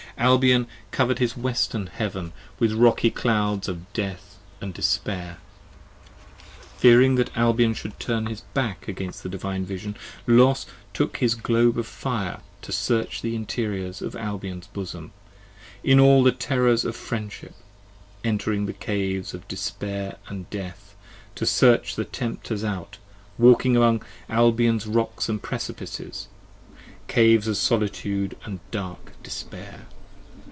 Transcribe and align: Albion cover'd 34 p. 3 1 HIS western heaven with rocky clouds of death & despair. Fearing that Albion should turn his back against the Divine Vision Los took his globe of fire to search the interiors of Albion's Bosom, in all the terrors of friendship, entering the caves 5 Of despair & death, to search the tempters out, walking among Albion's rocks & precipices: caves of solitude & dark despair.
Albion 0.17 0.67
cover'd 0.91 1.17
34 1.17 1.17
p. 1.17 1.17
3 1.17 1.17
1 1.17 1.17
HIS 1.17 1.37
western 1.43 1.87
heaven 1.87 2.33
with 2.59 2.73
rocky 2.73 3.09
clouds 3.09 3.67
of 3.67 3.91
death 3.93 4.37
& 4.59 4.73
despair. 4.73 5.37
Fearing 6.77 7.15
that 7.15 7.35
Albion 7.35 7.73
should 7.73 7.99
turn 7.99 8.27
his 8.27 8.41
back 8.53 8.87
against 8.87 9.23
the 9.23 9.29
Divine 9.29 9.65
Vision 9.65 9.97
Los 10.27 10.67
took 10.93 11.17
his 11.17 11.33
globe 11.33 11.79
of 11.79 11.87
fire 11.87 12.41
to 12.61 12.71
search 12.71 13.23
the 13.23 13.35
interiors 13.35 13.99
of 13.99 14.15
Albion's 14.15 14.67
Bosom, 14.67 15.11
in 15.83 15.99
all 15.99 16.21
the 16.21 16.31
terrors 16.31 16.85
of 16.85 16.95
friendship, 16.95 17.55
entering 18.23 18.67
the 18.67 18.73
caves 18.73 19.31
5 19.31 19.41
Of 19.41 19.47
despair 19.47 20.17
& 20.35 20.49
death, 20.51 20.93
to 21.33 21.47
search 21.47 21.95
the 21.95 22.05
tempters 22.05 22.63
out, 22.63 22.99
walking 23.39 23.75
among 23.75 24.03
Albion's 24.29 24.85
rocks 24.85 25.31
& 25.39 25.41
precipices: 25.41 26.27
caves 27.07 27.47
of 27.47 27.57
solitude 27.57 28.37
& 28.55 28.71
dark 28.71 29.13
despair. 29.23 29.87